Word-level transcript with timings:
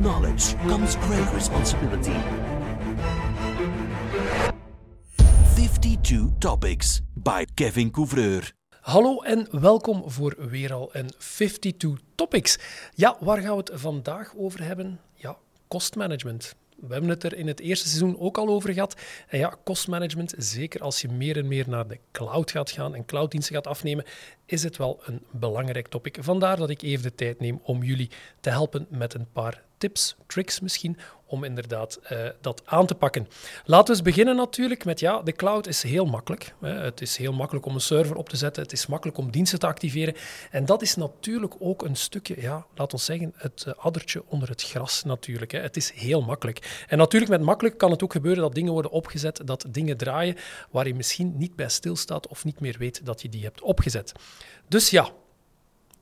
knowledge 0.00 0.56
comes 0.66 0.96
great 0.96 1.34
responsibility. 1.34 2.16
52 5.54 6.38
Topics 6.38 7.00
by 7.14 7.44
Kevin 7.54 7.90
Couvreur. 7.90 8.52
Hallo 8.80 9.20
en 9.20 9.60
welkom 9.60 10.10
voor 10.10 10.34
weer 10.38 10.72
al 10.72 10.88
een 10.92 11.10
52 11.18 11.98
Topics. 12.14 12.58
Ja, 12.94 13.16
waar 13.20 13.38
gaan 13.38 13.50
we 13.50 13.56
het 13.56 13.70
vandaag 13.74 14.32
over 14.36 14.62
hebben? 14.62 15.00
Ja, 15.14 15.36
kostmanagement. 15.68 16.54
We 16.76 16.92
hebben 16.92 17.10
het 17.10 17.24
er 17.24 17.36
in 17.36 17.46
het 17.46 17.60
eerste 17.60 17.88
seizoen 17.88 18.18
ook 18.18 18.38
al 18.38 18.48
over 18.48 18.72
gehad. 18.72 19.00
En 19.28 19.38
ja, 19.38 19.54
kostmanagement, 19.64 20.34
zeker 20.36 20.80
als 20.80 21.00
je 21.00 21.08
meer 21.08 21.36
en 21.36 21.48
meer 21.48 21.68
naar 21.68 21.88
de 21.88 21.98
cloud 22.12 22.50
gaat 22.50 22.70
gaan 22.70 22.94
en 22.94 23.04
clouddiensten 23.04 23.54
gaat 23.54 23.66
afnemen, 23.66 24.04
is 24.46 24.62
het 24.62 24.76
wel 24.76 25.00
een 25.04 25.22
belangrijk 25.30 25.88
topic. 25.88 26.16
Vandaar 26.20 26.56
dat 26.56 26.70
ik 26.70 26.82
even 26.82 27.02
de 27.02 27.14
tijd 27.14 27.40
neem 27.40 27.60
om 27.62 27.82
jullie 27.82 28.10
te 28.40 28.50
helpen 28.50 28.86
met 28.90 29.14
een 29.14 29.26
paar 29.32 29.68
tips, 29.80 30.16
tricks 30.26 30.60
misschien, 30.60 30.96
om 31.26 31.44
inderdaad 31.44 32.00
uh, 32.12 32.18
dat 32.40 32.62
aan 32.64 32.86
te 32.86 32.94
pakken. 32.94 33.28
Laten 33.64 33.86
we 33.86 33.92
eens 33.92 34.02
beginnen 34.02 34.36
natuurlijk 34.36 34.84
met, 34.84 35.00
ja, 35.00 35.22
de 35.22 35.32
cloud 35.32 35.66
is 35.66 35.82
heel 35.82 36.04
makkelijk. 36.04 36.54
Hè. 36.60 36.68
Het 36.68 37.00
is 37.00 37.16
heel 37.16 37.32
makkelijk 37.32 37.66
om 37.66 37.74
een 37.74 37.80
server 37.80 38.16
op 38.16 38.28
te 38.28 38.36
zetten, 38.36 38.62
het 38.62 38.72
is 38.72 38.86
makkelijk 38.86 39.18
om 39.18 39.30
diensten 39.30 39.58
te 39.58 39.66
activeren. 39.66 40.14
En 40.50 40.64
dat 40.64 40.82
is 40.82 40.94
natuurlijk 40.96 41.54
ook 41.58 41.82
een 41.82 41.96
stukje, 41.96 42.40
ja, 42.40 42.66
laat 42.74 42.92
ons 42.92 43.04
zeggen, 43.04 43.32
het 43.36 43.64
uh, 43.68 43.74
addertje 43.76 44.22
onder 44.26 44.48
het 44.48 44.62
gras 44.62 45.02
natuurlijk. 45.04 45.52
Hè. 45.52 45.60
Het 45.60 45.76
is 45.76 45.90
heel 45.90 46.22
makkelijk. 46.22 46.84
En 46.88 46.98
natuurlijk 46.98 47.30
met 47.30 47.42
makkelijk 47.42 47.78
kan 47.78 47.90
het 47.90 48.02
ook 48.02 48.12
gebeuren 48.12 48.42
dat 48.42 48.54
dingen 48.54 48.72
worden 48.72 48.90
opgezet, 48.90 49.40
dat 49.44 49.66
dingen 49.68 49.96
draaien 49.96 50.36
waar 50.70 50.86
je 50.86 50.94
misschien 50.94 51.36
niet 51.36 51.56
bij 51.56 51.68
stilstaat 51.68 52.26
of 52.26 52.44
niet 52.44 52.60
meer 52.60 52.76
weet 52.78 53.06
dat 53.06 53.22
je 53.22 53.28
die 53.28 53.42
hebt 53.42 53.62
opgezet. 53.62 54.12
Dus 54.68 54.90
ja, 54.90 55.10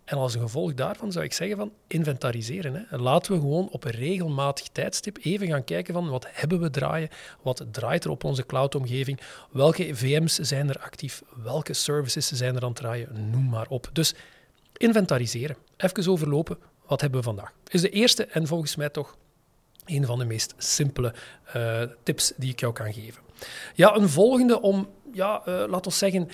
en 0.08 0.16
als 0.16 0.34
een 0.34 0.40
gevolg 0.40 0.74
daarvan 0.74 1.12
zou 1.12 1.24
ik 1.24 1.32
zeggen 1.32 1.56
van 1.56 1.72
inventariseren. 1.86 2.86
Hè. 2.88 2.98
Laten 2.98 3.32
we 3.32 3.38
gewoon 3.38 3.68
op 3.70 3.84
een 3.84 3.90
regelmatig 3.90 4.68
tijdstip 4.68 5.18
even 5.22 5.46
gaan 5.46 5.64
kijken 5.64 5.94
van 5.94 6.08
wat 6.08 6.26
hebben 6.30 6.60
we 6.60 6.70
draaien, 6.70 7.08
wat 7.42 7.66
draait 7.70 8.04
er 8.04 8.10
op 8.10 8.24
onze 8.24 8.46
cloudomgeving, 8.46 9.20
welke 9.50 9.94
VM's 9.96 10.34
zijn 10.34 10.68
er 10.68 10.78
actief, 10.78 11.22
welke 11.42 11.72
services 11.72 12.26
zijn 12.26 12.56
er 12.56 12.62
aan 12.62 12.68
het 12.68 12.76
draaien, 12.76 13.30
noem 13.30 13.48
maar 13.48 13.66
op. 13.68 13.90
Dus 13.92 14.14
inventariseren. 14.76 15.56
Even 15.76 16.12
overlopen, 16.12 16.58
wat 16.86 17.00
hebben 17.00 17.18
we 17.18 17.26
vandaag? 17.26 17.52
Is 17.68 17.80
de 17.80 17.90
eerste 17.90 18.26
en 18.26 18.46
volgens 18.46 18.76
mij 18.76 18.88
toch 18.88 19.16
een 19.84 20.06
van 20.06 20.18
de 20.18 20.24
meest 20.24 20.54
simpele 20.56 21.14
uh, 21.56 21.82
tips 22.02 22.32
die 22.36 22.50
ik 22.50 22.60
jou 22.60 22.72
kan 22.72 22.92
geven. 22.92 23.22
Ja, 23.74 23.94
een 23.94 24.08
volgende 24.08 24.60
om, 24.60 24.88
ja, 25.12 25.42
uh, 25.48 25.64
laten 25.66 25.90
we 25.90 25.96
zeggen 25.96 26.28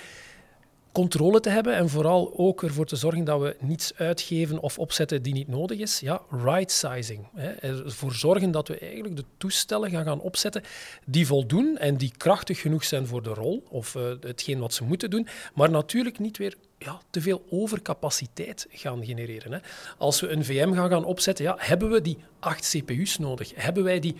controle 0.95 1.39
te 1.39 1.49
hebben 1.49 1.75
en 1.75 1.89
vooral 1.89 2.33
ook 2.37 2.63
ervoor 2.63 2.85
te 2.85 2.95
zorgen 2.95 3.23
dat 3.23 3.41
we 3.41 3.55
niets 3.59 3.93
uitgeven 3.95 4.59
of 4.59 4.79
opzetten 4.79 5.21
die 5.21 5.33
niet 5.33 5.47
nodig 5.47 5.79
is. 5.79 5.99
Ja, 5.99 6.21
right 6.29 6.71
sizing. 6.71 7.27
Hè. 7.35 7.49
Ervoor 7.49 8.13
zorgen 8.13 8.51
dat 8.51 8.67
we 8.67 8.77
eigenlijk 8.77 9.15
de 9.15 9.25
toestellen 9.37 9.89
gaan, 9.89 10.03
gaan 10.03 10.19
opzetten 10.19 10.63
die 11.05 11.27
voldoen 11.27 11.77
en 11.77 11.97
die 11.97 12.11
krachtig 12.17 12.61
genoeg 12.61 12.83
zijn 12.83 13.07
voor 13.07 13.23
de 13.23 13.33
rol 13.33 13.63
of 13.69 13.95
uh, 13.95 14.03
hetgeen 14.19 14.59
wat 14.59 14.73
ze 14.73 14.83
moeten 14.83 15.09
doen, 15.09 15.27
maar 15.53 15.69
natuurlijk 15.69 16.19
niet 16.19 16.37
weer 16.37 16.55
ja, 16.77 17.01
te 17.09 17.21
veel 17.21 17.45
overcapaciteit 17.49 18.67
gaan 18.69 19.05
genereren. 19.05 19.51
Hè. 19.51 19.59
Als 19.97 20.19
we 20.19 20.29
een 20.29 20.45
VM 20.45 20.73
gaan, 20.73 20.89
gaan 20.89 21.05
opzetten, 21.05 21.45
ja, 21.45 21.55
hebben 21.59 21.89
we 21.89 22.01
die 22.01 22.17
acht 22.39 22.69
CPU's 22.69 23.17
nodig? 23.17 23.51
Hebben 23.55 23.83
wij 23.83 23.99
die 23.99 24.15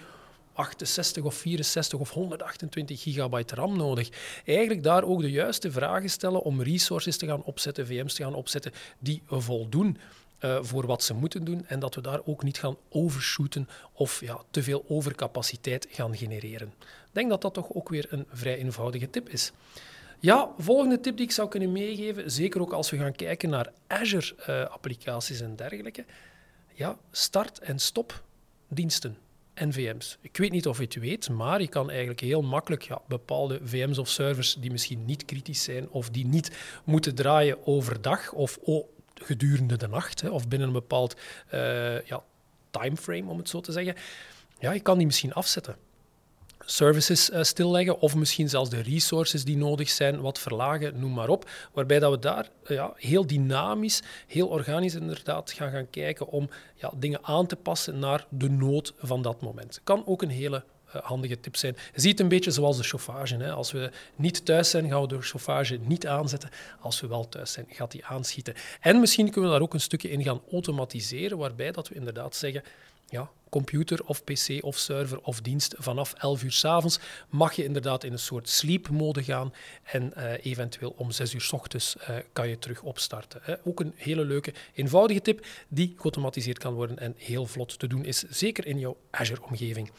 68 0.55 1.23
of 1.23 1.35
64 1.35 1.99
of 1.99 2.09
128 2.09 3.01
gigabyte 3.01 3.55
RAM 3.55 3.77
nodig. 3.77 4.09
Eigenlijk 4.45 4.83
daar 4.83 5.03
ook 5.03 5.21
de 5.21 5.31
juiste 5.31 5.71
vragen 5.71 6.09
stellen 6.09 6.41
om 6.41 6.61
resources 6.61 7.17
te 7.17 7.25
gaan 7.25 7.43
opzetten, 7.43 7.87
VM's 7.87 8.13
te 8.13 8.23
gaan 8.23 8.35
opzetten 8.35 8.71
die 8.99 9.21
voldoen. 9.27 9.97
Uh, 10.39 10.57
voor 10.61 10.85
wat 10.85 11.03
ze 11.03 11.13
moeten 11.13 11.43
doen 11.43 11.65
en 11.67 11.79
dat 11.79 11.95
we 11.95 12.01
daar 12.01 12.19
ook 12.25 12.43
niet 12.43 12.57
gaan 12.57 12.77
overshooten 12.89 13.69
of 13.93 14.21
ja, 14.21 14.41
te 14.51 14.63
veel 14.63 14.85
overcapaciteit 14.87 15.87
gaan 15.91 16.17
genereren. 16.17 16.67
Ik 16.81 17.11
denk 17.11 17.29
dat 17.29 17.41
dat 17.41 17.53
toch 17.53 17.73
ook 17.73 17.89
weer 17.89 18.05
een 18.09 18.25
vrij 18.31 18.57
eenvoudige 18.57 19.09
tip 19.09 19.29
is. 19.29 19.51
Ja, 20.19 20.49
volgende 20.57 20.99
tip 20.99 21.17
die 21.17 21.25
ik 21.25 21.31
zou 21.31 21.49
kunnen 21.49 21.71
meegeven, 21.71 22.31
zeker 22.31 22.61
ook 22.61 22.73
als 22.73 22.89
we 22.89 22.97
gaan 22.97 23.15
kijken 23.15 23.49
naar 23.49 23.71
Azure-applicaties 23.87 25.41
uh, 25.41 25.47
en 25.47 25.55
dergelijke. 25.55 26.05
Ja, 26.73 26.97
start- 27.11 27.59
en 27.59 27.79
stop 27.79 28.23
diensten. 28.67 29.17
NVM's. 29.55 30.17
Ik 30.21 30.37
weet 30.37 30.51
niet 30.51 30.67
of 30.67 30.77
je 30.77 30.83
het 30.83 30.95
weet, 30.95 31.29
maar 31.29 31.61
je 31.61 31.67
kan 31.67 31.89
eigenlijk 31.89 32.19
heel 32.19 32.41
makkelijk 32.41 32.81
ja, 32.81 33.01
bepaalde 33.07 33.59
VM's 33.63 33.97
of 33.97 34.09
servers 34.09 34.53
die 34.59 34.71
misschien 34.71 35.05
niet 35.05 35.25
kritisch 35.25 35.63
zijn 35.63 35.89
of 35.89 36.09
die 36.09 36.25
niet 36.25 36.51
moeten 36.83 37.15
draaien 37.15 37.67
overdag 37.67 38.31
of 38.31 38.59
gedurende 39.13 39.77
de 39.77 39.87
nacht 39.87 40.21
hè, 40.21 40.29
of 40.29 40.47
binnen 40.47 40.67
een 40.67 40.73
bepaald 40.73 41.15
uh, 41.53 42.01
ja, 42.01 42.23
timeframe, 42.69 43.29
om 43.29 43.37
het 43.37 43.49
zo 43.49 43.61
te 43.61 43.71
zeggen. 43.71 43.95
Ja, 44.59 44.71
je 44.71 44.79
kan 44.79 44.97
die 44.97 45.05
misschien 45.05 45.33
afzetten 45.33 45.75
services 46.65 47.29
uh, 47.29 47.41
stilleggen 47.41 47.99
of 47.99 48.15
misschien 48.15 48.49
zelfs 48.49 48.69
de 48.69 48.81
resources 48.81 49.43
die 49.43 49.57
nodig 49.57 49.89
zijn 49.89 50.21
wat 50.21 50.39
verlagen, 50.39 50.99
noem 50.99 51.13
maar 51.13 51.29
op. 51.29 51.49
Waarbij 51.73 51.99
dat 51.99 52.11
we 52.11 52.19
daar 52.19 52.49
uh, 52.63 52.77
ja, 52.77 52.93
heel 52.95 53.27
dynamisch, 53.27 54.01
heel 54.27 54.47
organisch 54.47 54.95
inderdaad 54.95 55.51
gaan 55.51 55.71
gaan 55.71 55.89
kijken 55.89 56.27
om 56.27 56.49
ja, 56.75 56.91
dingen 56.95 57.19
aan 57.21 57.47
te 57.47 57.55
passen 57.55 57.99
naar 57.99 58.25
de 58.29 58.49
nood 58.49 58.93
van 58.97 59.21
dat 59.21 59.41
moment. 59.41 59.79
Kan 59.83 60.03
ook 60.05 60.21
een 60.21 60.29
hele 60.29 60.63
uh, 60.95 61.01
handige 61.01 61.39
tip 61.39 61.55
zijn. 61.55 61.77
Ziet 61.93 62.19
een 62.19 62.27
beetje 62.27 62.51
zoals 62.51 62.77
de 62.77 62.83
chauffage. 62.83 63.35
Hè. 63.35 63.51
Als 63.51 63.71
we 63.71 63.91
niet 64.15 64.45
thuis 64.45 64.69
zijn, 64.69 64.89
gaan 64.89 65.01
we 65.01 65.07
de 65.07 65.21
chauffage 65.21 65.79
niet 65.81 66.07
aanzetten. 66.07 66.49
Als 66.79 67.01
we 67.01 67.07
wel 67.07 67.29
thuis 67.29 67.51
zijn, 67.51 67.65
gaat 67.69 67.91
die 67.91 68.05
aanschieten. 68.05 68.53
En 68.79 68.99
misschien 68.99 69.31
kunnen 69.31 69.49
we 69.49 69.55
daar 69.55 69.65
ook 69.65 69.73
een 69.73 69.79
stukje 69.79 70.09
in 70.09 70.23
gaan 70.23 70.41
automatiseren, 70.51 71.37
waarbij 71.37 71.71
dat 71.71 71.87
we 71.87 71.95
inderdaad 71.95 72.35
zeggen 72.35 72.63
ja, 73.07 73.29
computer 73.49 74.05
of 74.05 74.23
pc 74.23 74.63
of 74.63 74.77
server 74.77 75.19
of 75.21 75.41
dienst 75.41 75.75
vanaf 75.77 76.13
11 76.13 76.43
uur 76.43 76.51
s 76.51 76.65
avonds 76.65 76.99
mag 77.29 77.53
je 77.53 77.63
inderdaad 77.63 78.03
in 78.03 78.11
een 78.11 78.19
soort 78.19 78.49
sleep 78.49 78.89
mode 78.89 79.23
gaan 79.23 79.53
en 79.83 80.13
uh, 80.17 80.45
eventueel 80.45 80.93
om 80.97 81.11
6 81.11 81.33
uur 81.33 81.41
s 81.41 81.53
ochtends 81.53 81.95
uh, 81.95 82.15
kan 82.33 82.49
je 82.49 82.59
terug 82.59 82.81
opstarten. 82.81 83.39
Hè. 83.43 83.55
Ook 83.63 83.79
een 83.79 83.93
hele 83.95 84.25
leuke, 84.25 84.53
eenvoudige 84.73 85.21
tip 85.21 85.45
die 85.67 85.93
geautomatiseerd 85.95 86.57
kan 86.57 86.73
worden 86.73 86.99
en 86.99 87.13
heel 87.17 87.45
vlot 87.45 87.79
te 87.79 87.87
doen 87.87 88.05
is, 88.05 88.23
zeker 88.29 88.65
in 88.65 88.79
jouw 88.79 88.97
Azure-omgeving. 89.09 89.91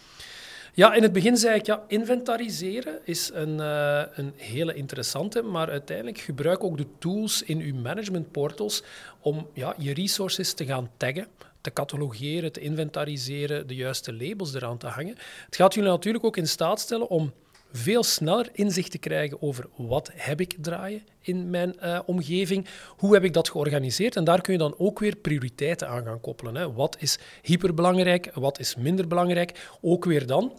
Ja, 0.75 0.95
in 0.95 1.03
het 1.03 1.13
begin 1.13 1.37
zei 1.37 1.59
ik, 1.59 1.67
ja, 1.67 1.85
inventariseren 1.89 2.99
is 3.05 3.31
een, 3.33 3.59
uh, 3.59 4.03
een 4.15 4.33
hele 4.37 4.75
interessante, 4.75 5.43
maar 5.43 5.71
uiteindelijk 5.71 6.19
gebruik 6.19 6.65
ook 6.65 6.77
de 6.77 6.87
tools 6.99 7.43
in 7.43 7.61
uw 7.61 7.75
management 7.75 8.31
portals 8.31 8.83
om 9.21 9.49
ja, 9.53 9.75
je 9.79 9.95
resources 9.95 10.53
te 10.53 10.65
gaan 10.65 10.91
taggen, 10.97 11.27
te 11.67 11.73
catalogeren, 11.73 12.53
te 12.53 12.61
inventariseren, 12.61 13.67
de 13.67 13.75
juiste 13.75 14.15
labels 14.15 14.55
eraan 14.55 14.79
te 14.79 14.87
hangen. 14.87 15.17
Het 15.45 15.57
gaat 15.57 15.75
jullie 15.75 15.91
natuurlijk 15.91 16.25
ook 16.25 16.37
in 16.37 16.49
staat 16.49 16.81
stellen 16.81 17.09
om 17.09 17.33
veel 17.73 18.03
sneller 18.03 18.49
inzicht 18.53 18.91
te 18.91 18.99
krijgen 18.99 19.43
over 19.43 19.67
wat 19.77 20.11
heb 20.15 20.41
ik 20.41 20.57
draaien 20.61 21.03
in 21.21 21.51
mijn 21.51 21.77
uh, 21.83 22.01
omgeving, 22.07 22.67
hoe 22.89 23.15
heb 23.15 23.25
ik 23.25 23.33
dat 23.33 23.49
georganiseerd 23.49 24.17
en 24.17 24.25
daar 24.25 24.41
kun 24.41 24.53
je 24.53 24.59
dan 24.59 24.75
ook 24.79 24.99
weer 24.99 25.17
prioriteiten 25.17 25.89
aan 25.89 26.05
gaan 26.05 26.21
koppelen. 26.21 26.57
Hè. 26.57 26.73
Wat 26.73 26.97
is 27.01 27.19
hyperbelangrijk, 27.43 28.31
wat 28.35 28.59
is 28.59 28.77
minder 28.77 29.07
belangrijk, 29.07 29.69
ook 29.81 30.05
weer 30.05 30.27
dan 30.27 30.53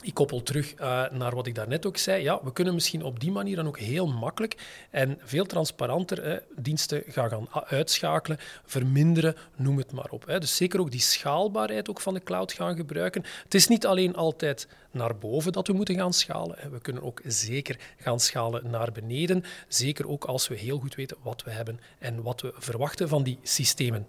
ik 0.00 0.14
koppel 0.14 0.42
terug 0.42 0.74
uh, 0.80 1.10
naar 1.10 1.34
wat 1.34 1.46
ik 1.46 1.54
daarnet 1.54 1.86
ook 1.86 1.96
zei. 1.96 2.22
Ja, 2.22 2.40
we 2.42 2.52
kunnen 2.52 2.74
misschien 2.74 3.02
op 3.02 3.20
die 3.20 3.30
manier 3.30 3.56
dan 3.56 3.66
ook 3.66 3.78
heel 3.78 4.06
makkelijk 4.06 4.56
en 4.90 5.18
veel 5.24 5.44
transparanter 5.44 6.24
hè, 6.24 6.38
diensten 6.56 7.02
gaan, 7.06 7.28
gaan 7.28 7.48
uitschakelen, 7.64 8.38
verminderen, 8.64 9.36
noem 9.56 9.78
het 9.78 9.92
maar 9.92 10.10
op. 10.10 10.26
Hè. 10.26 10.38
Dus 10.38 10.56
zeker 10.56 10.80
ook 10.80 10.90
die 10.90 11.00
schaalbaarheid 11.00 11.90
ook 11.90 12.00
van 12.00 12.14
de 12.14 12.22
cloud 12.22 12.52
gaan 12.52 12.76
gebruiken. 12.76 13.24
Het 13.44 13.54
is 13.54 13.68
niet 13.68 13.86
alleen 13.86 14.14
altijd 14.16 14.68
naar 14.90 15.16
boven 15.16 15.52
dat 15.52 15.66
we 15.66 15.72
moeten 15.72 15.94
gaan 15.94 16.12
schalen. 16.12 16.56
Hè. 16.58 16.68
We 16.68 16.80
kunnen 16.80 17.02
ook 17.02 17.20
zeker 17.24 17.78
gaan 17.98 18.20
schalen 18.20 18.70
naar 18.70 18.92
beneden. 18.92 19.44
Zeker 19.68 20.08
ook 20.08 20.24
als 20.24 20.48
we 20.48 20.54
heel 20.54 20.78
goed 20.78 20.94
weten 20.94 21.16
wat 21.22 21.42
we 21.42 21.50
hebben 21.50 21.80
en 21.98 22.22
wat 22.22 22.40
we 22.40 22.52
verwachten 22.56 23.08
van 23.08 23.22
die 23.22 23.38
systemen. 23.42 24.06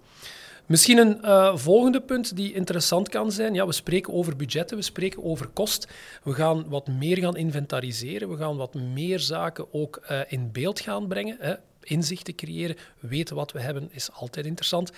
Misschien 0.71 0.97
een 0.97 1.17
uh, 1.23 1.57
volgende 1.57 2.01
punt 2.01 2.35
die 2.35 2.53
interessant 2.53 3.09
kan 3.09 3.31
zijn. 3.31 3.53
Ja, 3.53 3.65
we 3.65 3.71
spreken 3.71 4.13
over 4.13 4.35
budgetten, 4.35 4.77
we 4.77 4.83
spreken 4.83 5.23
over 5.23 5.47
kost. 5.47 5.87
We 6.23 6.33
gaan 6.33 6.69
wat 6.69 6.87
meer 6.87 7.17
gaan 7.17 7.37
inventariseren, 7.37 8.29
we 8.29 8.37
gaan 8.37 8.57
wat 8.57 8.73
meer 8.73 9.19
zaken 9.19 9.73
ook 9.73 10.01
uh, 10.11 10.19
in 10.27 10.51
beeld 10.51 10.79
gaan 10.79 11.07
brengen. 11.07 11.37
Hè. 11.39 11.53
Inzichten 11.81 12.35
creëren, 12.35 12.75
weten 12.99 13.35
wat 13.35 13.51
we 13.51 13.59
hebben 13.59 13.89
is 13.91 14.11
altijd 14.11 14.45
interessant. 14.45 14.91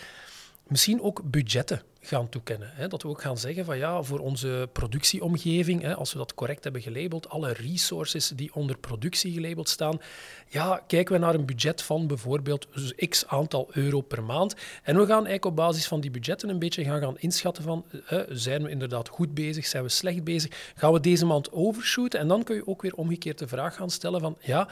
Misschien 0.68 1.02
ook 1.02 1.22
budgetten 1.24 1.82
gaan 2.06 2.30
toekennen. 2.30 2.70
Hè? 2.74 2.88
Dat 2.88 3.02
we 3.02 3.08
ook 3.08 3.22
gaan 3.22 3.38
zeggen 3.38 3.66
van 3.66 3.78
ja, 3.78 4.04
voor 4.04 4.20
onze 4.20 4.70
productieomgeving, 4.72 5.82
hè, 5.82 5.96
als 5.96 6.12
we 6.12 6.18
dat 6.18 6.34
correct 6.34 6.64
hebben 6.64 6.82
gelabeld, 6.82 7.30
alle 7.30 7.54
resources 7.54 8.28
die 8.36 8.54
onder 8.54 8.78
productie 8.78 9.34
gelabeld 9.34 9.70
staan, 9.70 10.00
ja, 10.48 10.84
kijken 10.88 11.14
we 11.14 11.20
naar 11.20 11.36
een 11.36 11.46
budget 11.46 11.82
van 11.82 12.08
bijvoorbeeld 12.08 12.68
x 13.10 13.28
aantal 13.28 13.68
euro 13.72 14.02
per 14.02 14.24
maand. 14.24 14.56
En 14.84 14.96
we 14.96 15.06
gaan 15.06 15.14
eigenlijk 15.26 15.46
op 15.46 15.56
basis 15.56 15.88
van 15.88 16.02
die 16.02 16.12
budgetten 16.12 16.50
een 16.50 16.60
beetje 16.60 16.84
gaan, 16.84 17.02
gaan 17.02 17.18
inschatten 17.18 17.64
van, 17.64 17.86
hè, 18.04 18.38
zijn 18.38 18.64
we 18.64 18.70
inderdaad 18.70 19.10
goed 19.10 19.34
bezig, 19.34 19.66
zijn 19.66 19.84
we 19.84 19.90
slecht 19.90 20.24
bezig, 20.24 20.74
gaan 20.76 20.94
we 20.94 21.00
deze 21.00 21.26
maand 21.26 21.52
overshooten? 21.52 22.20
En 22.20 22.28
dan 22.28 22.44
kun 22.44 22.56
je 22.56 22.68
ook 22.68 22.82
weer 22.82 22.96
omgekeerd 22.96 23.40
de 23.40 23.48
vraag 23.48 23.76
gaan 23.76 23.90
stellen 23.90 24.20
van, 24.20 24.38
ja, 24.42 24.68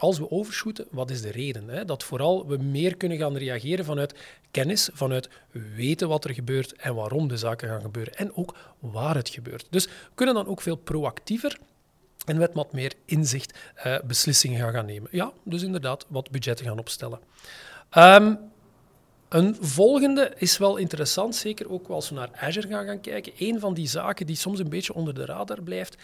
als 0.00 0.18
we 0.18 0.30
overshooten, 0.30 0.86
wat 0.90 1.10
is 1.10 1.22
de 1.22 1.30
reden? 1.30 1.68
Hè? 1.68 1.84
Dat 1.84 2.04
vooral 2.04 2.46
we 2.46 2.56
meer 2.56 2.96
kunnen 2.96 3.18
gaan 3.18 3.36
reageren 3.36 3.84
vanuit 3.84 4.14
kennis, 4.50 4.88
vanuit 4.92 5.28
weten 5.74 6.08
wat 6.08 6.24
er 6.24 6.34
gebeurt 6.34 6.72
en 6.72 6.94
waarom 6.94 7.28
de 7.28 7.36
zaken 7.36 7.68
gaan 7.68 7.80
gebeuren. 7.80 8.14
En 8.14 8.36
ook 8.36 8.54
waar 8.78 9.14
het 9.14 9.28
gebeurt. 9.28 9.66
Dus 9.70 9.86
we 9.86 10.14
kunnen 10.14 10.34
dan 10.34 10.46
ook 10.46 10.60
veel 10.60 10.76
proactiever 10.76 11.58
en 12.26 12.38
met 12.38 12.54
wat 12.54 12.72
meer 12.72 12.92
inzicht 13.04 13.58
uh, 13.86 13.98
beslissingen 14.04 14.60
gaan, 14.60 14.72
gaan 14.72 14.86
nemen. 14.86 15.08
Ja, 15.12 15.32
dus 15.42 15.62
inderdaad 15.62 16.06
wat 16.08 16.30
budgetten 16.30 16.66
gaan 16.66 16.78
opstellen. 16.78 17.18
Um, 17.96 18.38
een 19.28 19.56
volgende 19.60 20.32
is 20.36 20.58
wel 20.58 20.76
interessant, 20.76 21.36
zeker 21.36 21.70
ook 21.70 21.88
als 21.88 22.08
we 22.08 22.14
naar 22.14 22.30
Azure 22.34 22.68
gaan, 22.68 22.86
gaan 22.86 23.00
kijken. 23.00 23.32
Een 23.38 23.60
van 23.60 23.74
die 23.74 23.88
zaken 23.88 24.26
die 24.26 24.36
soms 24.36 24.58
een 24.58 24.68
beetje 24.68 24.94
onder 24.94 25.14
de 25.14 25.24
radar 25.24 25.62
blijft, 25.62 25.96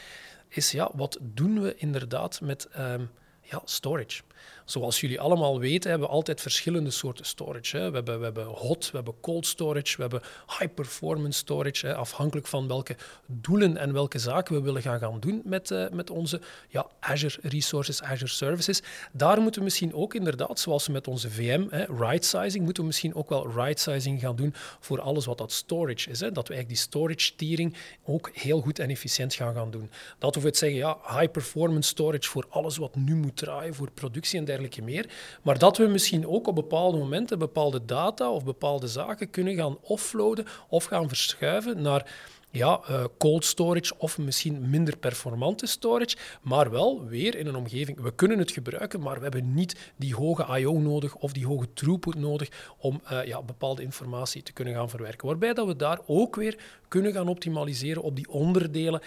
is 0.49 0.71
ja, 0.71 0.91
wat 0.95 1.19
doen 1.21 1.63
we 1.63 1.75
inderdaad 1.77 2.41
met 2.41 2.69
um, 2.79 3.11
ja, 3.53 3.61
storage? 3.67 4.23
Zoals 4.65 5.01
jullie 5.01 5.21
allemaal 5.21 5.59
weten, 5.59 5.91
hebben 5.91 6.09
we 6.09 6.15
altijd 6.15 6.41
verschillende 6.41 6.91
soorten 6.91 7.25
storage. 7.25 7.77
Hè. 7.77 7.89
We, 7.89 7.97
hebben, 7.97 8.19
we 8.19 8.25
hebben 8.25 8.45
hot, 8.45 8.91
we 8.91 8.97
hebben 8.97 9.15
cold 9.21 9.47
storage, 9.47 9.97
we 9.97 10.03
hebben 10.03 10.23
high 10.47 10.75
performance 10.75 11.39
storage, 11.39 11.95
afhankelijk 11.95 12.47
van 12.47 12.69
welke 12.69 12.97
doelen 13.27 13.77
en 13.77 13.93
welke 13.93 14.19
zaken 14.19 14.55
we 14.55 14.61
willen 14.61 14.83
gaan, 14.83 14.99
gaan 14.99 15.21
doen 15.21 15.43
met, 15.45 15.71
uh, 15.71 15.89
met 15.93 16.11
onze 16.11 16.41
ja, 16.69 16.87
Azure 17.01 17.39
Resources, 17.43 18.03
Azure 18.03 18.31
Services. 18.31 18.83
Daar 19.13 19.41
moeten 19.41 19.61
we 19.61 19.65
misschien 19.65 19.95
ook 19.95 20.15
inderdaad, 20.15 20.61
zoals 20.61 20.87
we 20.87 20.93
met 20.93 21.09
onze 21.09 21.31
VM, 21.31 21.67
hè, 21.71 21.85
right-sizing, 21.85 22.65
moeten 22.65 22.83
we 22.83 22.89
misschien 22.89 23.15
ook 23.15 23.29
wel 23.29 23.51
right-sizing 23.51 24.21
gaan 24.21 24.37
doen 24.37 24.55
voor 24.81 25.01
alles 25.01 25.25
wat 25.27 25.39
dat 25.39 25.53
storage 25.53 26.11
is. 26.11 26.21
Hè. 26.21 26.33
Dat 26.33 26.49
we 26.49 26.55
eigenlijk 26.55 26.69
die 26.69 26.91
storage-tiering 26.91 27.77
ook 28.05 28.31
heel 28.33 28.61
goed 28.61 28.79
en 28.79 28.91
efficiënt 28.91 29.35
gaan, 29.35 29.55
gaan 29.55 29.71
doen. 29.71 29.91
Dat 30.19 30.35
we 30.35 30.41
het 30.41 30.57
zeggen, 30.57 30.79
ja, 30.79 30.99
high 31.19 31.31
performance 31.31 31.89
storage 31.89 32.29
voor 32.29 32.47
alles 32.49 32.77
wat 32.77 32.95
nu 32.95 33.15
moet 33.15 33.37
draaien, 33.37 33.75
voor 33.75 33.91
productie 33.91 34.26
en 34.35 34.45
dergelijke 34.45 34.83
meer. 34.83 35.11
Maar 35.43 35.59
dat 35.59 35.77
we 35.77 35.87
misschien 35.87 36.27
ook 36.27 36.47
op 36.47 36.55
bepaalde 36.55 36.99
momenten 36.99 37.39
bepaalde 37.39 37.85
data 37.85 38.31
of 38.31 38.45
bepaalde 38.45 38.89
zaken 38.89 39.31
kunnen 39.31 39.55
gaan 39.55 39.79
offloaden 39.81 40.47
of 40.69 40.85
gaan 40.85 41.09
verschuiven 41.09 41.83
naar 41.83 42.15
ja, 42.57 42.81
uh, 42.91 43.05
cold 43.19 43.45
storage 43.45 43.95
of 43.99 44.19
misschien 44.19 44.71
minder 44.71 44.97
performante 44.97 45.67
storage, 45.67 46.17
maar 46.43 46.71
wel 46.71 47.07
weer 47.07 47.37
in 47.37 47.47
een 47.47 47.57
omgeving. 47.57 48.01
We 48.01 48.15
kunnen 48.15 48.39
het 48.39 48.51
gebruiken, 48.51 49.01
maar 49.01 49.17
we 49.17 49.23
hebben 49.23 49.55
niet 49.55 49.93
die 49.97 50.15
hoge 50.15 50.59
I.O. 50.59 50.79
nodig 50.79 51.15
of 51.15 51.33
die 51.33 51.47
hoge 51.47 51.73
throughput 51.73 52.15
nodig 52.15 52.75
om 52.79 53.01
uh, 53.13 53.25
ja, 53.25 53.43
bepaalde 53.43 53.83
informatie 53.83 54.43
te 54.43 54.53
kunnen 54.53 54.75
gaan 54.75 54.91
verwerken. 54.91 55.27
Waarbij 55.27 55.55
dat 55.55 55.67
we 55.67 55.77
daar 55.77 56.01
ook 56.07 56.37
weer 56.37 56.59
kunnen 56.89 57.13
gaan 57.13 57.29
optimaliseren 57.29 58.03
op 58.03 58.17
die 58.17 58.29
onderdelen 58.29 59.01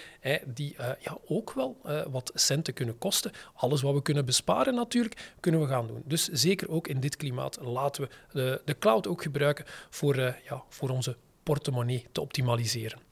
die 0.45 0.75
uh, 0.79 0.89
ja, 0.99 1.17
ook 1.27 1.53
wel 1.53 1.77
wat 2.11 2.31
centen 2.33 2.73
kunnen 2.73 2.97
kosten. 2.97 3.31
Alles 3.53 3.81
wat 3.81 3.93
we 3.93 4.01
kunnen 4.01 4.25
besparen 4.25 4.75
natuurlijk, 4.75 5.33
kunnen 5.39 5.61
we 5.61 5.67
gaan 5.67 5.87
doen. 5.87 6.01
Dus 6.05 6.27
zeker 6.27 6.69
ook 6.69 6.87
in 6.87 6.99
dit 6.99 7.15
klimaat 7.15 7.57
laten 7.61 8.03
we 8.03 8.09
de, 8.31 8.61
de 8.65 8.77
cloud 8.77 9.07
ook 9.07 9.21
gebruiken 9.21 9.65
voor, 9.89 10.15
ja, 10.19 10.63
voor 10.69 10.89
onze 10.89 11.17
portemonnee 11.43 12.05
te 12.11 12.21
optimaliseren. 12.21 13.08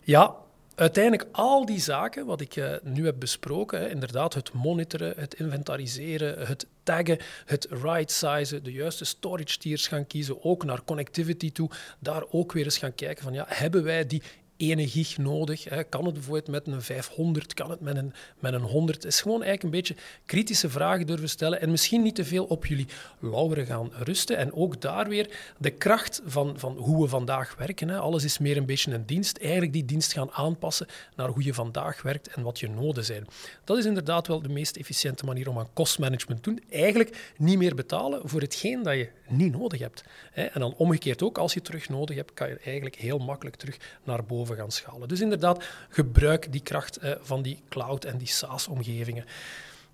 Ja, 0.00 0.36
uiteindelijk 0.74 1.28
al 1.32 1.66
die 1.66 1.80
zaken 1.80 2.26
wat 2.26 2.40
ik 2.40 2.56
uh, 2.56 2.72
nu 2.82 3.04
heb 3.04 3.16
besproken, 3.18 3.90
inderdaad 3.90 4.34
het 4.34 4.52
monitoren, 4.52 5.14
het 5.16 5.34
inventariseren, 5.34 6.46
het 6.46 6.66
taggen, 6.82 7.18
het 7.44 7.66
right-sizen, 7.70 8.62
de 8.62 8.72
juiste 8.72 9.04
storage 9.04 9.58
tiers 9.58 9.88
gaan 9.88 10.06
kiezen, 10.06 10.44
ook 10.44 10.64
naar 10.64 10.84
connectivity 10.84 11.52
toe, 11.52 11.70
daar 11.98 12.22
ook 12.30 12.52
weer 12.52 12.64
eens 12.64 12.78
gaan 12.78 12.94
kijken 12.94 13.24
van 13.24 13.32
ja, 13.32 13.44
hebben 13.48 13.84
wij 13.84 14.06
die 14.06 14.22
ene 14.60 14.88
gig 14.88 15.18
nodig? 15.18 15.64
Hè? 15.64 15.84
Kan 15.84 16.04
het 16.04 16.14
bijvoorbeeld 16.14 16.48
met 16.48 16.66
een 16.66 16.82
500? 16.82 17.54
Kan 17.54 17.70
het 17.70 17.80
met 17.80 17.96
een, 17.96 18.12
met 18.38 18.52
een 18.52 18.62
100? 18.62 19.02
Het 19.02 19.12
is 19.12 19.20
gewoon 19.20 19.42
eigenlijk 19.42 19.62
een 19.62 19.80
beetje 19.80 20.04
kritische 20.26 20.70
vragen 20.70 21.06
durven 21.06 21.28
stellen 21.28 21.60
en 21.60 21.70
misschien 21.70 22.02
niet 22.02 22.14
te 22.14 22.24
veel 22.24 22.44
op 22.44 22.66
jullie 22.66 22.86
lauweren 23.18 23.66
gaan 23.66 23.90
rusten. 23.92 24.36
En 24.36 24.52
ook 24.52 24.80
daar 24.80 25.08
weer 25.08 25.38
de 25.58 25.70
kracht 25.70 26.22
van, 26.24 26.58
van 26.58 26.76
hoe 26.76 27.02
we 27.02 27.08
vandaag 27.08 27.56
werken. 27.56 27.88
Hè? 27.88 27.98
Alles 27.98 28.24
is 28.24 28.38
meer 28.38 28.56
een 28.56 28.66
beetje 28.66 28.92
een 28.92 29.06
dienst. 29.06 29.36
Eigenlijk 29.36 29.72
die 29.72 29.84
dienst 29.84 30.12
gaan 30.12 30.30
aanpassen 30.30 30.86
naar 31.16 31.28
hoe 31.28 31.44
je 31.44 31.54
vandaag 31.54 32.02
werkt 32.02 32.28
en 32.28 32.42
wat 32.42 32.60
je 32.60 32.68
noden 32.68 33.04
zijn. 33.04 33.26
Dat 33.64 33.78
is 33.78 33.84
inderdaad 33.84 34.26
wel 34.26 34.42
de 34.42 34.48
meest 34.48 34.76
efficiënte 34.76 35.24
manier 35.24 35.48
om 35.48 35.58
aan 35.58 35.72
kostmanagement 35.72 36.42
te 36.42 36.50
doen. 36.50 36.62
Eigenlijk 36.70 37.32
niet 37.36 37.58
meer 37.58 37.74
betalen 37.74 38.20
voor 38.24 38.40
hetgeen 38.40 38.82
dat 38.82 38.94
je 38.94 39.08
niet 39.28 39.52
nodig 39.52 39.80
hebt. 39.80 40.04
En 40.32 40.60
dan 40.60 40.74
omgekeerd 40.74 41.22
ook, 41.22 41.38
als 41.38 41.54
je 41.54 41.62
terug 41.62 41.88
nodig 41.88 42.16
hebt, 42.16 42.34
kan 42.34 42.48
je 42.48 42.58
eigenlijk 42.64 42.96
heel 42.96 43.18
makkelijk 43.18 43.56
terug 43.56 43.76
naar 44.04 44.24
boven 44.24 44.49
gaan 44.56 44.70
schalen. 44.70 45.08
Dus 45.08 45.20
inderdaad, 45.20 45.64
gebruik 45.88 46.52
die 46.52 46.62
kracht 46.62 46.98
van 47.20 47.42
die 47.42 47.62
cloud 47.68 48.04
en 48.04 48.18
die 48.18 48.28
SaaS-omgevingen. 48.28 49.24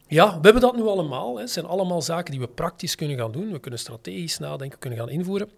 Ja, 0.08 0.26
we 0.26 0.40
hebben 0.42 0.62
dat 0.62 0.76
nu 0.76 0.82
allemaal. 0.82 1.38
Het 1.38 1.50
zijn 1.50 1.66
allemaal 1.66 2.02
zaken 2.02 2.30
die 2.30 2.40
we 2.40 2.48
praktisch 2.48 2.94
kunnen 2.94 3.18
gaan 3.18 3.32
doen. 3.32 3.52
We 3.52 3.60
kunnen 3.60 3.80
strategisch 3.80 4.38
nadenken, 4.38 4.78
kunnen 4.78 4.98
gaan 4.98 5.08
invoeren. 5.08 5.50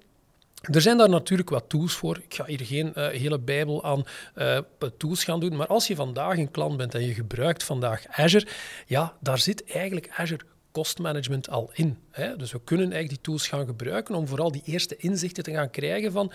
Er 0.63 0.81
zijn 0.81 0.97
daar 0.97 1.09
natuurlijk 1.09 1.51
wat 1.51 1.65
tools 1.69 1.95
voor. 1.95 2.17
Ik 2.17 2.35
ga 2.35 2.45
hier 2.45 2.61
geen 2.65 2.93
uh, 2.95 3.09
hele 3.09 3.39
bijbel 3.39 3.85
aan 3.85 4.05
uh, 4.37 4.59
tools 4.97 5.25
gaan 5.25 5.41
doen. 5.41 5.57
Maar 5.57 5.67
als 5.67 5.87
je 5.87 5.95
vandaag 5.95 6.37
een 6.37 6.51
klant 6.51 6.77
bent 6.77 6.95
en 6.95 7.07
je 7.07 7.15
gebruikt 7.15 7.65
vandaag 7.65 8.07
Azure, 8.09 8.47
ja, 8.87 9.17
daar 9.21 9.39
zit 9.39 9.65
eigenlijk 9.65 10.11
Azure 10.17 10.45
kostmanagement 10.71 11.51
al 11.51 11.71
in. 11.73 11.99
Hè? 12.11 12.37
Dus 12.37 12.53
we 12.53 12.61
kunnen 12.65 12.93
eigenlijk 12.93 13.23
die 13.23 13.33
tools 13.33 13.49
gaan 13.49 13.67
gebruiken 13.67 14.15
om 14.15 14.29
vooral 14.29 14.53
die 14.53 14.63
eerste 14.65 14.97
inzichten 14.97 15.43
te 15.43 15.53
gaan 15.53 15.71
krijgen 15.71 16.13
van 16.13 16.33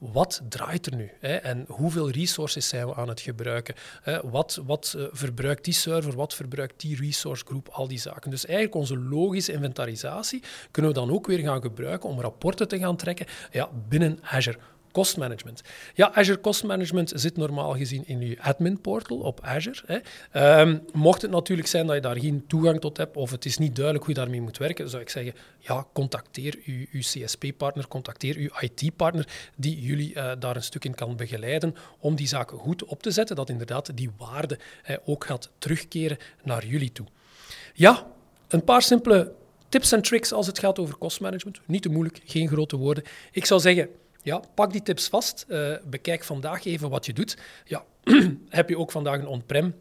wat 0.00 0.42
draait 0.48 0.86
er 0.86 0.96
nu? 0.96 1.10
Hè? 1.18 1.34
En 1.34 1.64
hoeveel 1.68 2.10
resources 2.10 2.68
zijn 2.68 2.86
we 2.86 2.94
aan 2.94 3.08
het 3.08 3.20
gebruiken? 3.20 3.74
Hè? 4.02 4.30
Wat, 4.30 4.60
wat 4.66 4.94
uh, 4.96 5.04
verbruikt 5.10 5.64
die 5.64 5.74
server? 5.74 6.12
Wat 6.12 6.34
verbruikt 6.34 6.80
die 6.80 6.96
resource 6.96 7.44
group? 7.44 7.68
Al 7.68 7.88
die 7.88 7.98
zaken. 7.98 8.30
Dus 8.30 8.46
eigenlijk 8.46 8.74
onze 8.74 8.98
logische 8.98 9.52
inventarisatie 9.52 10.42
kunnen 10.70 10.92
we 10.92 10.98
dan 10.98 11.10
ook 11.10 11.26
weer 11.26 11.38
gaan 11.38 11.62
gebruiken 11.62 12.08
om 12.08 12.20
rapporten 12.20 12.68
te 12.68 12.78
gaan 12.78 12.96
trekken 12.96 13.26
ja, 13.50 13.70
binnen 13.88 14.18
Azure. 14.22 14.58
Cost 14.92 15.16
management. 15.16 15.62
Ja, 15.94 16.12
Azure 16.14 16.40
Cost 16.40 16.64
Management 16.64 17.12
zit 17.14 17.36
normaal 17.36 17.76
gezien 17.76 18.06
in 18.06 18.20
je 18.20 18.42
admin 18.42 18.80
portal 18.80 19.18
op 19.18 19.40
Azure. 19.42 20.02
Hè. 20.30 20.60
Um, 20.60 20.82
mocht 20.92 21.22
het 21.22 21.30
natuurlijk 21.30 21.68
zijn 21.68 21.86
dat 21.86 21.94
je 21.94 22.00
daar 22.00 22.18
geen 22.18 22.44
toegang 22.46 22.80
tot 22.80 22.96
hebt 22.96 23.16
of 23.16 23.30
het 23.30 23.44
is 23.44 23.58
niet 23.58 23.74
duidelijk 23.74 24.04
hoe 24.04 24.14
je 24.14 24.20
daarmee 24.20 24.40
moet 24.40 24.58
werken, 24.58 24.88
zou 24.88 25.02
ik 25.02 25.08
zeggen, 25.08 25.34
ja, 25.58 25.86
contacteer 25.92 26.58
uw, 26.64 27.00
CSP-partner, 27.00 27.88
contacteer 27.88 28.36
uw 28.36 28.48
IT-partner 28.60 29.26
die 29.56 29.80
jullie 29.80 30.14
uh, 30.14 30.32
daar 30.38 30.56
een 30.56 30.62
stuk 30.62 30.84
in 30.84 30.94
kan 30.94 31.16
begeleiden 31.16 31.74
om 31.98 32.14
die 32.14 32.28
zaken 32.28 32.58
goed 32.58 32.84
op 32.84 33.02
te 33.02 33.10
zetten, 33.10 33.36
dat 33.36 33.48
inderdaad 33.48 33.96
die 33.96 34.10
waarde 34.18 34.58
ook 35.04 35.24
gaat 35.24 35.50
terugkeren 35.58 36.16
naar 36.42 36.66
jullie 36.66 36.92
toe. 36.92 37.06
Ja, 37.74 38.06
een 38.48 38.64
paar 38.64 38.82
simpele 38.82 39.32
tips 39.68 39.92
en 39.92 40.02
tricks 40.02 40.32
als 40.32 40.46
het 40.46 40.58
gaat 40.58 40.78
over 40.78 40.96
kostmanagement. 40.96 41.60
Niet 41.66 41.82
te 41.82 41.88
moeilijk, 41.88 42.20
geen 42.24 42.48
grote 42.48 42.76
woorden. 42.76 43.04
Ik 43.32 43.44
zou 43.44 43.60
zeggen, 43.60 43.88
ja, 44.22 44.40
pak 44.54 44.72
die 44.72 44.82
tips 44.82 45.08
vast. 45.08 45.44
Uh, 45.48 45.76
bekijk 45.84 46.24
vandaag 46.24 46.64
even 46.64 46.90
wat 46.90 47.06
je 47.06 47.12
doet. 47.12 47.36
Ja, 47.64 47.84
heb 48.48 48.68
je 48.68 48.78
ook 48.78 48.90
vandaag 48.90 49.18
een 49.18 49.26
on-prem 49.26 49.74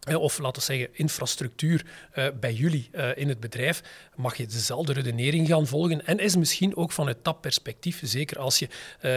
of 0.00 0.38
laten 0.38 0.60
we 0.60 0.66
zeggen 0.74 0.88
infrastructuur 0.92 1.86
uh, 2.14 2.26
bij 2.40 2.52
jullie 2.52 2.88
uh, 2.92 3.16
in 3.16 3.28
het 3.28 3.40
bedrijf, 3.40 3.82
mag 4.16 4.36
je 4.36 4.46
dezelfde 4.46 4.92
redenering 4.92 5.46
gaan 5.46 5.66
volgen. 5.66 6.06
En 6.06 6.18
is 6.18 6.36
misschien 6.36 6.76
ook 6.76 6.92
vanuit 6.92 7.16
dat 7.22 7.40
perspectief, 7.40 8.00
zeker 8.04 8.38
als 8.38 8.58
je 8.58 8.68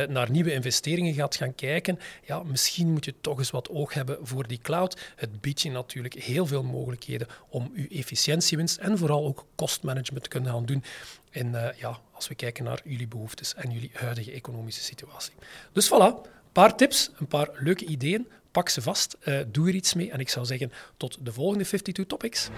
naar 0.09 0.31
nieuwe 0.31 0.53
investeringen 0.53 1.13
gaat 1.13 1.35
gaan 1.35 1.55
kijken, 1.55 1.99
ja, 2.25 2.43
misschien 2.43 2.91
moet 2.91 3.05
je 3.05 3.13
toch 3.21 3.37
eens 3.37 3.51
wat 3.51 3.69
oog 3.69 3.93
hebben 3.93 4.17
voor 4.21 4.47
die 4.47 4.59
cloud. 4.61 5.01
Het 5.15 5.41
biedt 5.41 5.61
je 5.61 5.71
natuurlijk 5.71 6.13
heel 6.13 6.45
veel 6.45 6.63
mogelijkheden 6.63 7.27
om 7.49 7.71
je 7.75 7.87
efficiëntiewinst 7.87 8.77
en 8.77 8.97
vooral 8.97 9.25
ook 9.25 9.45
kostmanagement 9.55 10.23
te 10.23 10.29
kunnen 10.29 10.51
gaan 10.51 10.65
doen. 10.65 10.83
En 11.31 11.73
ja, 11.77 11.99
als 12.11 12.27
we 12.27 12.35
kijken 12.35 12.63
naar 12.63 12.81
jullie 12.83 13.07
behoeftes 13.07 13.55
en 13.55 13.71
jullie 13.71 13.91
huidige 13.93 14.31
economische 14.31 14.83
situatie. 14.83 15.33
Dus 15.71 15.87
voilà, 15.87 15.91
een 15.93 16.51
paar 16.51 16.75
tips, 16.75 17.11
een 17.19 17.27
paar 17.27 17.49
leuke 17.53 17.85
ideeën 17.85 18.27
pak 18.53 18.69
ze 18.69 18.81
vast, 18.81 19.17
uh, 19.23 19.39
doe 19.47 19.67
er 19.67 19.75
iets 19.75 19.93
mee 19.93 20.11
en 20.11 20.19
ik 20.19 20.29
zou 20.29 20.45
zeggen 20.45 20.71
tot 20.97 21.17
de 21.21 21.31
volgende 21.31 21.63
52 21.63 22.05
Topics. 22.05 22.49